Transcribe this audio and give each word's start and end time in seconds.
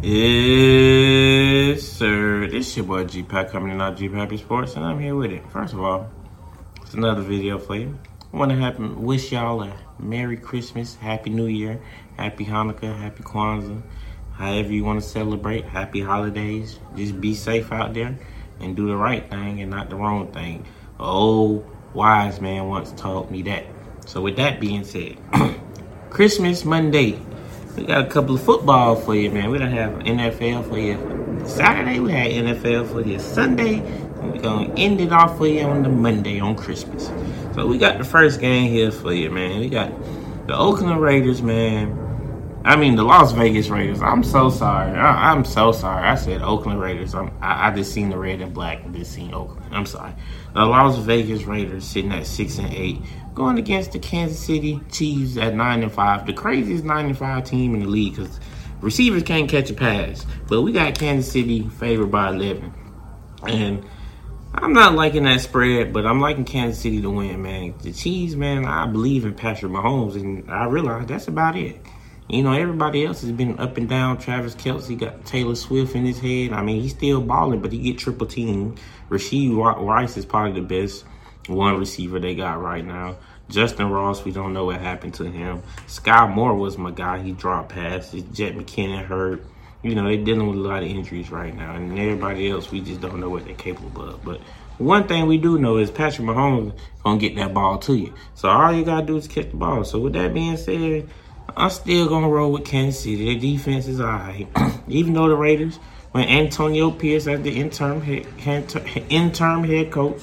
Yes, 0.00 1.82
sir. 1.82 2.46
This 2.46 2.68
is 2.68 2.76
your 2.76 2.86
boy 2.86 3.04
G 3.06 3.24
Pack 3.24 3.50
coming 3.50 3.72
in 3.72 3.80
on 3.80 3.96
G 3.96 4.08
Pappy 4.08 4.36
Sports, 4.36 4.76
and 4.76 4.84
I'm 4.84 5.00
here 5.00 5.16
with 5.16 5.32
it. 5.32 5.42
First 5.50 5.74
of 5.74 5.80
all, 5.80 6.08
it's 6.80 6.94
another 6.94 7.22
video 7.22 7.58
for 7.58 7.74
you. 7.74 7.98
I 8.32 8.36
want 8.36 8.52
to 8.52 8.56
happen, 8.56 9.02
wish 9.02 9.32
y'all 9.32 9.60
a 9.60 9.76
Merry 9.98 10.36
Christmas, 10.36 10.94
Happy 10.94 11.30
New 11.30 11.46
Year, 11.46 11.82
Happy 12.16 12.44
Hanukkah, 12.44 12.96
Happy 12.96 13.24
Kwanzaa, 13.24 13.82
however 14.34 14.72
you 14.72 14.84
want 14.84 15.02
to 15.02 15.08
celebrate. 15.08 15.64
Happy 15.64 16.00
holidays. 16.00 16.78
Just 16.94 17.20
be 17.20 17.34
safe 17.34 17.72
out 17.72 17.92
there 17.92 18.16
and 18.60 18.76
do 18.76 18.86
the 18.86 18.96
right 18.96 19.28
thing 19.28 19.62
and 19.62 19.70
not 19.72 19.90
the 19.90 19.96
wrong 19.96 20.30
thing. 20.30 20.64
Old 21.00 21.68
wise 21.92 22.40
man 22.40 22.68
once 22.68 22.92
taught 22.92 23.32
me 23.32 23.42
that. 23.42 23.66
So 24.06 24.20
with 24.20 24.36
that 24.36 24.60
being 24.60 24.84
said, 24.84 25.18
Christmas 26.10 26.64
Monday. 26.64 27.20
We 27.78 27.86
got 27.86 28.04
a 28.04 28.08
couple 28.08 28.34
of 28.34 28.42
football 28.42 28.96
for 28.96 29.14
you, 29.14 29.30
man. 29.30 29.50
We're 29.50 29.60
gonna 29.60 29.70
have 29.70 29.92
NFL 30.00 30.68
for 30.68 30.78
you 30.78 30.98
Saturday. 31.46 32.00
We 32.00 32.10
had 32.10 32.32
NFL 32.32 32.90
for 32.90 33.02
you 33.02 33.20
Sunday. 33.20 33.78
And 33.78 34.32
we're 34.32 34.42
gonna 34.42 34.74
end 34.74 35.00
it 35.00 35.12
off 35.12 35.38
for 35.38 35.46
you 35.46 35.60
on 35.60 35.84
the 35.84 35.88
Monday 35.88 36.40
on 36.40 36.56
Christmas. 36.56 37.06
So 37.54 37.68
we 37.68 37.78
got 37.78 37.98
the 37.98 38.04
first 38.04 38.40
game 38.40 38.68
here 38.68 38.90
for 38.90 39.12
you, 39.12 39.30
man. 39.30 39.60
We 39.60 39.68
got 39.68 39.92
the 40.48 40.56
Oakland 40.56 41.00
Raiders, 41.00 41.40
man. 41.40 41.96
I 42.64 42.74
mean 42.74 42.96
the 42.96 43.04
Las 43.04 43.30
Vegas 43.30 43.68
Raiders. 43.68 44.02
I'm 44.02 44.24
so 44.24 44.50
sorry. 44.50 44.90
I, 44.98 45.30
am 45.30 45.44
so 45.44 45.70
sorry. 45.70 46.04
I 46.04 46.16
said 46.16 46.42
Oakland 46.42 46.80
Raiders. 46.80 47.14
I'm, 47.14 47.30
I, 47.40 47.68
I 47.68 47.74
just 47.74 47.92
seen 47.92 48.10
the 48.10 48.18
red 48.18 48.40
and 48.40 48.52
black 48.52 48.84
and 48.84 48.92
just 48.92 49.12
seen 49.12 49.32
Oakland. 49.32 49.72
I'm 49.72 49.86
sorry. 49.86 50.14
The 50.52 50.64
Las 50.64 50.98
Vegas 50.98 51.44
Raiders 51.44 51.84
sitting 51.84 52.10
at 52.10 52.26
six 52.26 52.58
and 52.58 52.74
eight 52.74 53.02
going 53.38 53.56
against 53.58 53.92
the 53.92 53.98
Kansas 53.98 54.38
City 54.38 54.80
Chiefs 54.90 55.36
at 55.38 55.54
nine 55.54 55.82
and 55.82 55.90
five, 55.92 56.26
the 56.26 56.32
craziest 56.32 56.84
nine 56.84 57.06
and 57.06 57.16
five 57.16 57.44
team 57.44 57.74
in 57.74 57.80
the 57.80 57.86
league 57.86 58.16
because 58.16 58.38
receivers 58.80 59.22
can't 59.22 59.48
catch 59.48 59.70
a 59.70 59.74
pass. 59.74 60.26
But 60.48 60.62
we 60.62 60.72
got 60.72 60.98
Kansas 60.98 61.32
City 61.32 61.68
favored 61.68 62.10
by 62.10 62.28
eleven, 62.30 62.74
and 63.46 63.84
I'm 64.52 64.72
not 64.72 64.94
liking 64.94 65.22
that 65.22 65.40
spread, 65.40 65.92
but 65.92 66.04
I'm 66.04 66.20
liking 66.20 66.44
Kansas 66.44 66.82
City 66.82 67.00
to 67.00 67.10
win, 67.10 67.42
man. 67.42 67.74
The 67.82 67.92
Chiefs, 67.92 68.34
man, 68.34 68.64
I 68.64 68.86
believe 68.86 69.24
in 69.24 69.34
Patrick 69.34 69.72
Mahomes, 69.72 70.16
and 70.16 70.50
I 70.50 70.64
realize 70.66 71.06
that's 71.06 71.28
about 71.28 71.56
it. 71.56 71.80
You 72.28 72.42
know, 72.42 72.52
everybody 72.52 73.06
else 73.06 73.22
has 73.22 73.32
been 73.32 73.58
up 73.58 73.78
and 73.78 73.88
down. 73.88 74.18
Travis 74.18 74.54
Kelce 74.54 74.98
got 74.98 75.24
Taylor 75.24 75.54
Swift 75.54 75.94
in 75.94 76.04
his 76.04 76.18
head. 76.18 76.52
I 76.52 76.62
mean, 76.62 76.82
he's 76.82 76.90
still 76.90 77.22
balling, 77.22 77.60
but 77.60 77.72
he 77.72 77.78
get 77.78 77.98
triple 77.98 78.26
team. 78.26 78.74
Rashee 79.08 79.54
Rice 79.86 80.18
is 80.18 80.26
probably 80.26 80.60
the 80.60 80.66
best 80.66 81.06
one 81.48 81.78
receiver 81.78 82.18
they 82.18 82.34
got 82.34 82.60
right 82.60 82.84
now. 82.84 83.16
Justyn 83.50 83.90
Ross, 83.90 84.24
we 84.24 84.30
don't 84.30 84.52
know 84.52 84.66
what 84.66 84.80
happened 84.80 85.14
to 85.14 85.24
him. 85.24 85.62
Skyy 85.86 86.32
Moore 86.32 86.54
was 86.54 86.76
my 86.76 86.90
guy. 86.90 87.18
He 87.18 87.32
dropped 87.32 87.70
passes. 87.70 88.22
Jet 88.32 88.54
McKinnon 88.54 89.04
hurt. 89.04 89.44
You 89.82 89.94
know, 89.94 90.04
they're 90.04 90.22
dealing 90.22 90.48
with 90.48 90.58
a 90.58 90.60
lot 90.60 90.82
of 90.82 90.88
injuries 90.88 91.30
right 91.30 91.54
now. 91.54 91.74
And 91.74 91.98
everybody 91.98 92.50
else, 92.50 92.70
we 92.70 92.80
just 92.80 93.00
don't 93.00 93.20
know 93.20 93.30
what 93.30 93.46
they're 93.46 93.54
capable 93.54 94.10
of. 94.10 94.22
But 94.22 94.40
one 94.76 95.08
thing 95.08 95.26
we 95.26 95.38
do 95.38 95.58
know 95.58 95.78
is 95.78 95.90
Patrick 95.90 96.26
Mahomes 96.26 96.72
gonna 97.02 97.18
get 97.18 97.36
that 97.36 97.54
ball 97.54 97.78
to 97.78 97.94
you. 97.94 98.12
So 98.34 98.48
all 98.48 98.72
you 98.72 98.84
gotta 98.84 99.06
do 99.06 99.16
is 99.16 99.26
catch 99.26 99.50
the 99.50 99.56
ball. 99.56 99.84
So 99.84 99.98
with 99.98 100.12
that 100.12 100.34
being 100.34 100.56
said, 100.56 101.08
I'm 101.56 101.70
still 101.70 102.08
gonna 102.08 102.28
roll 102.28 102.52
with 102.52 102.64
Kansas 102.64 103.02
City. 103.02 103.32
Their 103.32 103.40
defense 103.40 103.88
is 103.88 104.00
alright. 104.00 104.46
Even 104.88 105.14
though 105.14 105.28
the 105.28 105.36
Raiders, 105.36 105.76
when 106.12 106.28
Antonio 106.28 106.90
Pierce 106.90 107.26
as 107.26 107.40
the 107.42 107.50
interim 107.50 108.02
head, 108.02 108.26
interim 109.08 109.64
head 109.64 109.90
coach, 109.90 110.22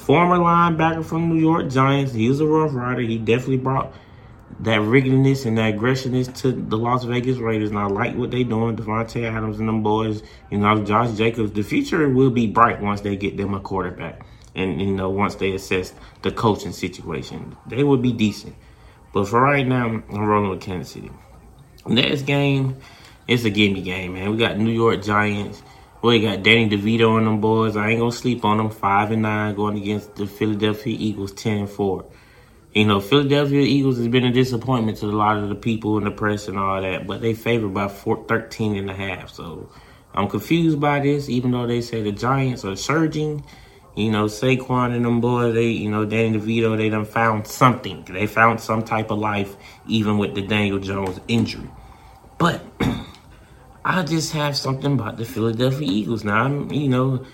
former 0.00 0.36
linebacker 0.36 1.04
from 1.04 1.28
New 1.28 1.40
York 1.40 1.68
Giants. 1.68 2.12
He 2.12 2.28
was 2.28 2.40
a 2.40 2.46
rough 2.46 2.74
rider. 2.74 3.02
He 3.02 3.18
definitely 3.18 3.58
brought 3.58 3.92
that 4.60 4.80
riggedness 4.80 5.44
and 5.46 5.56
that 5.58 5.74
aggressiveness 5.74 6.28
to 6.28 6.52
the 6.52 6.76
Las 6.76 7.04
Vegas 7.04 7.38
Raiders. 7.38 7.70
And 7.70 7.78
I 7.78 7.86
like 7.86 8.16
what 8.16 8.30
they're 8.30 8.44
doing. 8.44 8.76
Davante 8.76 9.24
Adams 9.24 9.58
and 9.58 9.68
them 9.68 9.82
boys, 9.82 10.22
you 10.50 10.58
know, 10.58 10.82
Josh 10.84 11.16
Jacobs. 11.16 11.52
The 11.52 11.62
future 11.62 12.08
will 12.08 12.30
be 12.30 12.46
bright 12.46 12.80
once 12.80 13.00
they 13.02 13.16
get 13.16 13.36
them 13.36 13.54
a 13.54 13.60
quarterback. 13.60 14.26
And, 14.54 14.80
you 14.80 14.92
know, 14.92 15.10
once 15.10 15.36
they 15.36 15.54
assess 15.54 15.92
the 16.22 16.32
coaching 16.32 16.72
situation, 16.72 17.56
they 17.66 17.84
will 17.84 17.98
be 17.98 18.12
decent. 18.12 18.56
But 19.12 19.28
for 19.28 19.40
right 19.40 19.66
now, 19.66 19.86
I'm 19.86 20.04
rolling 20.10 20.50
with 20.50 20.60
Kansas 20.60 20.92
City. 20.92 21.10
Next 21.86 22.22
game, 22.22 22.76
it's 23.28 23.44
a 23.44 23.50
gimme 23.50 23.80
game, 23.80 24.14
man. 24.14 24.30
We 24.30 24.36
got 24.36 24.58
New 24.58 24.72
York 24.72 25.02
Giants 25.02 25.62
well, 26.02 26.14
you 26.14 26.28
got 26.28 26.42
Danny 26.42 26.68
DeVito 26.68 27.18
and 27.18 27.26
them 27.26 27.40
boys. 27.40 27.76
I 27.76 27.90
ain't 27.90 28.00
gonna 28.00 28.12
sleep 28.12 28.44
on 28.44 28.56
them. 28.56 28.70
Five 28.70 29.10
and 29.10 29.22
nine 29.22 29.54
going 29.54 29.76
against 29.76 30.14
the 30.16 30.26
Philadelphia 30.26 30.96
Eagles, 30.98 31.32
ten 31.32 31.58
and 31.58 31.70
four. 31.70 32.06
You 32.74 32.84
know, 32.84 33.00
Philadelphia 33.00 33.60
Eagles 33.62 33.98
has 33.98 34.08
been 34.08 34.24
a 34.24 34.32
disappointment 34.32 34.98
to 34.98 35.06
a 35.06 35.10
lot 35.10 35.36
of 35.36 35.48
the 35.48 35.56
people 35.56 35.98
in 35.98 36.04
the 36.04 36.10
press 36.12 36.46
and 36.46 36.56
all 36.56 36.80
that, 36.80 37.06
but 37.06 37.20
they 37.20 37.34
favored 37.34 37.74
by 37.74 37.88
four, 37.88 38.24
13 38.28 38.76
and 38.76 38.88
a 38.88 38.94
half. 38.94 39.30
So 39.30 39.68
I'm 40.14 40.28
confused 40.28 40.80
by 40.80 41.00
this, 41.00 41.28
even 41.28 41.50
though 41.50 41.66
they 41.66 41.80
say 41.80 42.02
the 42.02 42.12
Giants 42.12 42.64
are 42.64 42.76
surging. 42.76 43.44
You 43.96 44.12
know, 44.12 44.26
Saquon 44.26 44.94
and 44.94 45.04
them 45.04 45.20
boys, 45.20 45.52
they, 45.52 45.66
you 45.66 45.90
know, 45.90 46.04
Danny 46.04 46.38
DeVito, 46.38 46.76
they 46.76 46.88
done 46.88 47.04
found 47.04 47.48
something. 47.48 48.04
They 48.04 48.28
found 48.28 48.60
some 48.60 48.84
type 48.84 49.10
of 49.10 49.18
life, 49.18 49.56
even 49.88 50.16
with 50.16 50.36
the 50.36 50.42
Daniel 50.42 50.78
Jones 50.78 51.20
injury. 51.26 51.68
But 52.38 52.62
I 53.92 54.04
just 54.04 54.32
have 54.34 54.56
something 54.56 54.92
about 54.92 55.16
the 55.16 55.24
Philadelphia 55.24 55.88
Eagles. 55.90 56.22
Now, 56.22 56.44
I'm, 56.44 56.70
you 56.70 56.88
know, 56.88 57.26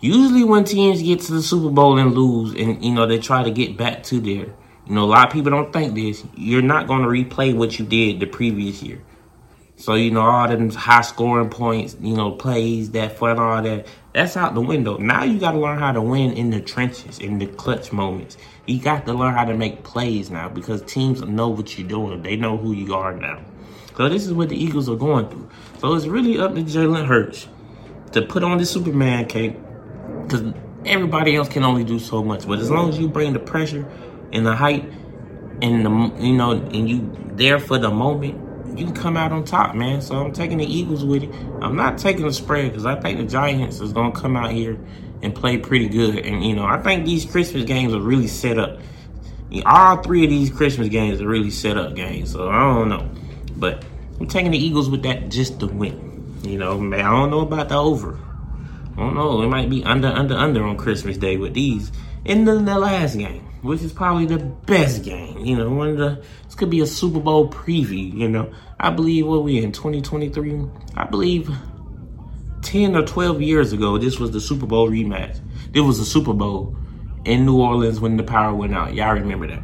usually 0.00 0.44
when 0.44 0.64
teams 0.64 1.02
get 1.02 1.20
to 1.20 1.32
the 1.32 1.42
Super 1.42 1.70
Bowl 1.70 1.98
and 1.98 2.12
lose, 2.12 2.54
and 2.54 2.84
you 2.84 2.92
know 2.92 3.06
they 3.06 3.18
try 3.18 3.42
to 3.42 3.50
get 3.50 3.78
back 3.78 4.02
to 4.04 4.20
there, 4.20 4.54
you 4.86 4.94
know, 4.94 5.04
a 5.04 5.06
lot 5.06 5.26
of 5.26 5.32
people 5.32 5.50
don't 5.50 5.72
think 5.72 5.94
this. 5.94 6.26
You're 6.36 6.60
not 6.60 6.88
going 6.88 7.02
to 7.02 7.08
replay 7.08 7.56
what 7.56 7.78
you 7.78 7.86
did 7.86 8.20
the 8.20 8.26
previous 8.26 8.82
year. 8.82 9.02
So 9.76 9.94
you 9.94 10.10
know 10.10 10.20
all 10.20 10.46
them 10.46 10.68
high 10.70 11.00
scoring 11.00 11.48
points, 11.48 11.96
you 12.02 12.14
know, 12.14 12.32
plays 12.32 12.90
that 12.90 13.16
fun, 13.16 13.38
all 13.38 13.62
that. 13.62 13.86
That's 14.12 14.36
out 14.36 14.54
the 14.54 14.60
window. 14.60 14.98
Now 14.98 15.24
you 15.24 15.38
got 15.38 15.52
to 15.52 15.58
learn 15.58 15.78
how 15.78 15.92
to 15.92 16.02
win 16.02 16.34
in 16.34 16.50
the 16.50 16.60
trenches, 16.60 17.18
in 17.18 17.38
the 17.38 17.46
clutch 17.46 17.92
moments. 17.92 18.36
You 18.66 18.78
got 18.78 19.06
to 19.06 19.14
learn 19.14 19.32
how 19.32 19.46
to 19.46 19.54
make 19.54 19.84
plays 19.84 20.30
now 20.30 20.50
because 20.50 20.82
teams 20.82 21.22
know 21.22 21.48
what 21.48 21.78
you're 21.78 21.88
doing. 21.88 22.22
They 22.22 22.36
know 22.36 22.58
who 22.58 22.72
you 22.72 22.94
are 22.94 23.14
now. 23.14 23.40
So 23.98 24.08
this 24.08 24.24
is 24.24 24.32
what 24.32 24.48
the 24.48 24.56
Eagles 24.56 24.88
are 24.88 24.94
going 24.94 25.28
through. 25.28 25.50
So 25.80 25.92
it's 25.92 26.06
really 26.06 26.38
up 26.38 26.54
to 26.54 26.62
Jalen 26.62 27.06
Hurts 27.06 27.48
to 28.12 28.22
put 28.22 28.44
on 28.44 28.58
the 28.58 28.64
Superman 28.64 29.26
cape 29.26 29.56
because 30.22 30.54
everybody 30.86 31.34
else 31.34 31.48
can 31.48 31.64
only 31.64 31.82
do 31.82 31.98
so 31.98 32.22
much. 32.22 32.46
But 32.46 32.60
as 32.60 32.70
long 32.70 32.90
as 32.90 32.98
you 33.00 33.08
bring 33.08 33.32
the 33.32 33.40
pressure 33.40 33.90
and 34.32 34.46
the 34.46 34.54
height 34.54 34.88
and 35.62 35.84
the 35.84 36.24
you 36.24 36.34
know 36.34 36.52
and 36.52 36.88
you 36.88 37.10
there 37.32 37.58
for 37.58 37.76
the 37.76 37.90
moment, 37.90 38.78
you 38.78 38.84
can 38.84 38.94
come 38.94 39.16
out 39.16 39.32
on 39.32 39.42
top, 39.44 39.74
man. 39.74 40.00
So 40.00 40.14
I'm 40.14 40.32
taking 40.32 40.58
the 40.58 40.72
Eagles 40.72 41.04
with 41.04 41.24
it. 41.24 41.34
I'm 41.60 41.74
not 41.74 41.98
taking 41.98 42.24
the 42.24 42.32
spread 42.32 42.70
because 42.70 42.86
I 42.86 43.00
think 43.00 43.18
the 43.18 43.26
Giants 43.26 43.80
is 43.80 43.92
gonna 43.92 44.12
come 44.12 44.36
out 44.36 44.52
here 44.52 44.78
and 45.22 45.34
play 45.34 45.58
pretty 45.58 45.88
good. 45.88 46.24
And 46.24 46.44
you 46.44 46.54
know, 46.54 46.66
I 46.66 46.80
think 46.80 47.04
these 47.04 47.24
Christmas 47.24 47.64
games 47.64 47.92
are 47.92 48.00
really 48.00 48.28
set 48.28 48.60
up. 48.60 48.78
All 49.66 49.96
three 50.04 50.22
of 50.22 50.30
these 50.30 50.50
Christmas 50.50 50.88
games 50.88 51.20
are 51.20 51.26
really 51.26 51.50
set 51.50 51.76
up 51.76 51.96
games. 51.96 52.30
So 52.30 52.48
I 52.48 52.60
don't 52.60 52.88
know. 52.88 53.10
But 53.58 53.84
I'm 54.20 54.26
taking 54.26 54.52
the 54.52 54.58
Eagles 54.58 54.88
with 54.88 55.02
that 55.02 55.28
just 55.28 55.60
to 55.60 55.66
win. 55.66 56.36
You 56.42 56.58
know, 56.58 56.78
man, 56.78 57.04
I 57.04 57.10
don't 57.10 57.30
know 57.30 57.40
about 57.40 57.68
the 57.68 57.76
over. 57.76 58.18
I 58.92 59.00
don't 59.00 59.14
know. 59.14 59.42
It 59.42 59.48
might 59.48 59.70
be 59.70 59.84
under, 59.84 60.08
under, 60.08 60.34
under 60.34 60.64
on 60.64 60.76
Christmas 60.76 61.16
Day 61.16 61.36
with 61.36 61.54
these. 61.54 61.92
And 62.26 62.46
then 62.46 62.64
the 62.64 62.78
last 62.78 63.16
game, 63.16 63.44
which 63.62 63.82
is 63.82 63.92
probably 63.92 64.26
the 64.26 64.38
best 64.38 65.02
game. 65.04 65.44
You 65.44 65.56
know, 65.56 65.70
one 65.70 65.88
of 65.90 65.96
the 65.98 66.24
this 66.44 66.54
could 66.54 66.70
be 66.70 66.80
a 66.80 66.86
Super 66.86 67.20
Bowl 67.20 67.48
preview. 67.50 68.12
You 68.12 68.28
know, 68.28 68.52
I 68.78 68.90
believe 68.90 69.26
what 69.26 69.44
we 69.44 69.62
in 69.62 69.72
2023. 69.72 70.64
I 70.96 71.04
believe 71.04 71.50
10 72.62 72.96
or 72.96 73.04
12 73.04 73.40
years 73.40 73.72
ago, 73.72 73.98
this 73.98 74.18
was 74.18 74.32
the 74.32 74.40
Super 74.40 74.66
Bowl 74.66 74.90
rematch. 74.90 75.40
There 75.72 75.84
was 75.84 75.98
the 75.98 76.04
Super 76.04 76.32
Bowl 76.32 76.76
in 77.24 77.46
New 77.46 77.60
Orleans 77.60 78.00
when 78.00 78.16
the 78.16 78.22
power 78.22 78.54
went 78.54 78.74
out. 78.74 78.94
Y'all 78.94 79.14
remember 79.14 79.46
that? 79.46 79.62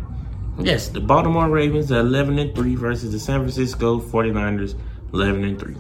Yes, 0.59 0.89
the 0.89 1.01
Baltimore 1.01 1.49
Ravens 1.49 1.91
are 1.91 2.01
11 2.01 2.39
and 2.39 2.55
3 2.55 2.75
versus 2.77 3.13
the 3.13 3.19
San 3.19 3.41
Francisco 3.41 4.01
49ers 4.01 4.75
11 5.13 5.45
and 5.45 5.59
3. 5.59 5.75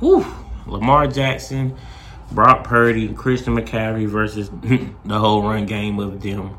Whew. 0.00 0.26
Lamar 0.66 1.06
Jackson, 1.06 1.76
Brock 2.30 2.64
Purdy, 2.64 3.12
Christian 3.14 3.56
McCaffrey 3.56 4.06
versus 4.06 4.50
the 5.04 5.18
whole 5.18 5.42
run 5.42 5.66
game 5.66 5.98
of 5.98 6.22
them. 6.22 6.56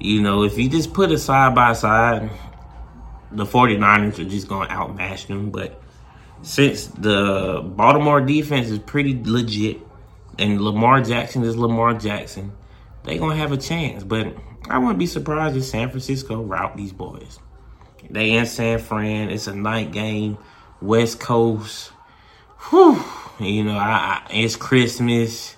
You 0.00 0.20
know, 0.22 0.42
if 0.42 0.58
you 0.58 0.68
just 0.68 0.92
put 0.92 1.10
it 1.12 1.18
side 1.18 1.54
by 1.54 1.72
side, 1.72 2.30
the 3.32 3.44
49ers 3.44 4.18
are 4.18 4.28
just 4.28 4.48
going 4.48 4.68
to 4.68 4.74
outmatch 4.74 5.26
them. 5.26 5.50
But 5.50 5.80
since 6.42 6.86
the 6.86 7.62
Baltimore 7.64 8.20
defense 8.20 8.68
is 8.68 8.78
pretty 8.78 9.20
legit 9.24 9.80
and 10.38 10.60
Lamar 10.60 11.00
Jackson 11.02 11.42
is 11.44 11.56
Lamar 11.56 11.94
Jackson, 11.94 12.52
they 13.04 13.18
going 13.18 13.36
to 13.36 13.36
have 13.36 13.52
a 13.52 13.56
chance. 13.56 14.04
But 14.04 14.34
I 14.68 14.78
wouldn't 14.78 14.98
be 14.98 15.06
surprised 15.06 15.56
if 15.56 15.64
San 15.64 15.90
Francisco 15.90 16.42
route 16.42 16.76
these 16.76 16.92
boys. 16.92 17.38
They 18.10 18.32
in 18.32 18.46
San 18.46 18.78
Fran. 18.78 19.30
It's 19.30 19.46
a 19.46 19.54
night 19.54 19.92
game. 19.92 20.38
West 20.80 21.20
Coast. 21.20 21.92
Whew. 22.70 23.02
You 23.38 23.64
know, 23.64 23.76
I, 23.76 24.22
I, 24.26 24.26
it's 24.30 24.56
Christmas. 24.56 25.56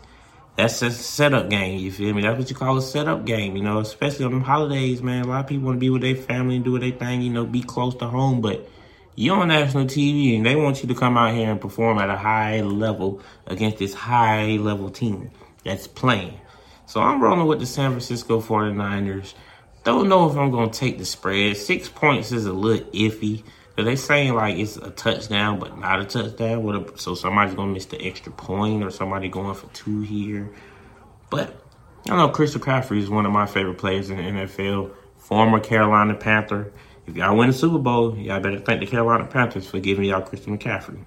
That's 0.57 0.83
a 0.83 0.91
setup 0.91 1.49
game. 1.49 1.79
You 1.79 1.93
feel 1.93 2.13
me? 2.13 2.23
That's 2.23 2.39
what 2.39 2.51
you 2.51 2.57
call 2.57 2.77
a 2.77 2.83
setup 2.83 3.25
game. 3.25 3.57
You 3.57 3.63
know, 3.63 3.79
especially 3.79 4.25
on 4.25 4.41
holidays, 4.41 5.03
man. 5.03 5.25
A 5.25 5.29
lot 5.29 5.41
of 5.41 5.47
people 5.47 5.67
want 5.67 5.77
to 5.77 5.81
be 5.81 5.91
with 5.91 6.03
their 6.03 6.17
family 6.17 6.57
and 6.57 6.65
do 6.65 6.79
their 6.79 6.91
thing. 6.91 7.23
You 7.23 7.31
know, 7.31 7.47
be 7.47 7.63
close 7.63 7.95
to 7.97 8.07
home. 8.07 8.41
But 8.41 8.69
you're 9.15 9.37
on 9.37 9.49
national 9.49 9.87
TV 9.87 10.37
and 10.37 10.45
they 10.45 10.57
want 10.57 10.83
you 10.83 10.89
to 10.89 10.95
come 10.95 11.17
out 11.17 11.35
here 11.35 11.51
and 11.51 11.61
perform 11.61 11.99
at 11.99 12.11
a 12.11 12.17
high 12.17 12.61
level 12.61 13.21
against 13.47 13.79
this 13.79 13.95
high 13.95 14.57
level 14.57 14.91
team 14.91 15.31
that's 15.65 15.87
playing. 15.87 16.39
So 16.89 17.03
I'm 17.03 17.23
rolling 17.23 17.47
with 17.47 17.61
the 17.61 17.67
San 17.67 17.91
Francisco 17.91 18.41
49ers. 18.41 19.35
Don't 19.85 20.09
know 20.09 20.29
if 20.31 20.39
I'm 20.39 20.51
going 20.51 20.71
to 20.71 20.79
take 20.79 20.97
the 20.97 21.05
spread. 21.05 21.59
Six 21.59 21.87
points 21.87 22.33
is 22.33 22.47
a 22.47 22.53
little 22.53 22.87
iffy. 22.93 23.45
Cause 23.77 23.85
they 23.85 23.95
saying 23.95 24.35
like 24.35 24.57
it's 24.57 24.77
a 24.77 24.91
touchdown, 24.91 25.61
but 25.61 25.79
not 25.79 26.01
a 26.01 26.05
touchdown. 26.05 26.69
A, 26.75 26.99
so 26.99 27.15
somebody's 27.15 27.55
gonna 27.55 27.73
miss 27.73 27.85
the 27.85 28.05
extra 28.05 28.33
point, 28.33 28.83
or 28.83 28.91
somebody 28.91 29.29
going 29.29 29.55
for 29.55 29.69
two 29.69 30.01
here. 30.01 30.51
But 31.31 31.55
I 32.09 32.17
know 32.17 32.29
Chris 32.31 32.57
McCaffrey 32.57 32.99
is 32.99 33.09
one 33.09 33.25
of 33.25 33.31
my 33.31 33.47
favorite 33.47 33.79
players 33.79 34.11
in 34.11 34.17
the 34.17 34.25
NFL. 34.25 34.91
Former 35.19 35.61
Carolina 35.61 36.15
Panther. 36.15 36.73
If 37.07 37.15
y'all 37.15 37.37
win 37.37 37.51
the 37.51 37.53
Super 37.53 37.79
Bowl, 37.79 38.19
y'all 38.19 38.41
better 38.41 38.59
thank 38.59 38.81
the 38.81 38.87
Carolina 38.87 39.27
Panthers 39.27 39.71
for 39.71 39.79
giving 39.79 40.07
y'all 40.07 40.23
Christian 40.23 40.59
McCaffrey. 40.59 40.99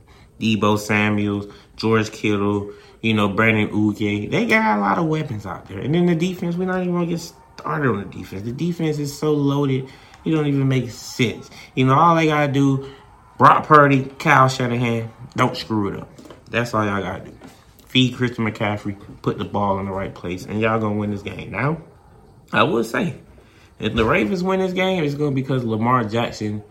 Deebo 0.41 0.79
Samuels, 0.79 1.51
George 1.75 2.11
Kittle, 2.11 2.71
you 3.01 3.13
know, 3.13 3.29
Brandon 3.29 3.69
Aiyuk. 3.69 4.31
They 4.31 4.45
got 4.45 4.77
a 4.77 4.81
lot 4.81 4.97
of 4.97 5.05
weapons 5.05 5.45
out 5.45 5.67
there. 5.67 5.79
And 5.79 5.93
then 5.93 6.07
the 6.07 6.15
defense, 6.15 6.55
we're 6.55 6.65
not 6.65 6.81
even 6.81 6.93
gonna 6.93 7.05
get 7.05 7.19
started 7.19 7.89
on 7.89 7.99
the 7.99 8.17
defense. 8.17 8.43
The 8.43 8.51
defense 8.51 8.97
is 8.97 9.17
so 9.17 9.33
loaded 9.33 9.87
it 10.23 10.31
don't 10.31 10.47
even 10.47 10.67
make 10.67 10.89
sense. 10.91 11.49
You 11.75 11.85
know, 11.85 11.95
all 11.95 12.15
they 12.15 12.27
gotta 12.27 12.51
do, 12.51 12.89
Brock 13.37 13.65
Purdy, 13.65 14.03
Kyle 14.19 14.49
Shanahan, 14.49 15.11
don't 15.35 15.57
screw 15.57 15.89
it 15.89 15.99
up. 15.99 16.09
That's 16.49 16.73
all 16.73 16.85
y'all 16.85 17.01
gotta 17.01 17.25
do. 17.25 17.37
Feed 17.87 18.15
Christian 18.15 18.45
McCaffrey, 18.45 18.95
put 19.21 19.37
the 19.37 19.45
ball 19.45 19.79
in 19.79 19.85
the 19.85 19.91
right 19.91 20.13
place, 20.13 20.45
and 20.45 20.61
y'all 20.61 20.79
gonna 20.79 20.95
win 20.95 21.11
this 21.11 21.23
game. 21.23 21.51
Now, 21.51 21.81
I 22.53 22.63
will 22.63 22.83
say, 22.83 23.15
if 23.79 23.95
the 23.95 24.05
Ravens 24.05 24.43
win 24.43 24.59
this 24.59 24.73
game, 24.73 25.03
it's 25.03 25.15
gonna 25.15 25.31
be 25.31 25.41
because 25.41 25.63
Lamar 25.63 26.03
Jackson. 26.03 26.63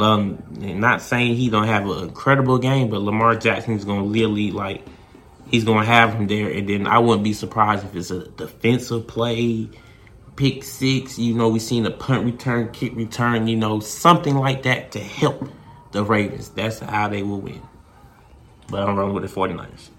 Um, 0.00 0.42
not 0.58 1.02
saying 1.02 1.36
he 1.36 1.50
don't 1.50 1.66
have 1.66 1.88
an 1.88 2.04
incredible 2.04 2.58
game, 2.58 2.90
but 2.90 3.00
Lamar 3.00 3.36
Jackson 3.36 3.74
is 3.74 3.84
gonna 3.84 4.04
really 4.04 4.50
like 4.50 4.84
he's 5.50 5.64
gonna 5.64 5.84
have 5.84 6.14
him 6.14 6.26
there, 6.26 6.50
and 6.50 6.68
then 6.68 6.86
I 6.86 6.98
wouldn't 6.98 7.24
be 7.24 7.32
surprised 7.32 7.84
if 7.84 7.94
it's 7.96 8.10
a 8.10 8.28
defensive 8.28 9.06
play 9.06 9.68
pick 10.38 10.62
six. 10.64 11.18
You 11.18 11.34
know, 11.34 11.48
we've 11.48 11.60
seen 11.60 11.84
a 11.84 11.90
punt 11.90 12.24
return, 12.24 12.70
kick 12.70 12.94
return, 12.94 13.48
you 13.48 13.56
know, 13.56 13.80
something 13.80 14.36
like 14.36 14.62
that 14.62 14.92
to 14.92 15.00
help 15.00 15.50
the 15.92 16.04
Ravens. 16.04 16.48
That's 16.50 16.78
how 16.78 17.08
they 17.08 17.22
will 17.22 17.40
win. 17.40 17.60
But 18.70 18.88
I'm 18.88 18.96
running 18.96 19.14
with 19.14 19.28
the 19.28 19.40
49ers. 19.40 19.90